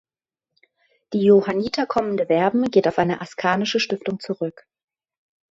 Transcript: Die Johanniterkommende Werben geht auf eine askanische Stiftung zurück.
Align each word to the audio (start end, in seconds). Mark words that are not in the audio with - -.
Die 1.13 1.21
Johanniterkommende 1.25 2.27
Werben 2.27 2.71
geht 2.71 2.87
auf 2.87 2.97
eine 2.97 3.21
askanische 3.21 3.79
Stiftung 3.79 4.19
zurück. 4.19 4.65